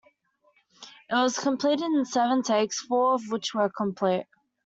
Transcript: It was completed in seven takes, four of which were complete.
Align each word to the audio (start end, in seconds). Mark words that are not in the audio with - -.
It 1.11 1.13
was 1.13 1.37
completed 1.37 1.85
in 1.85 2.05
seven 2.05 2.41
takes, 2.41 2.79
four 2.81 3.13
of 3.13 3.29
which 3.29 3.53
were 3.53 3.69
complete. 3.69 4.25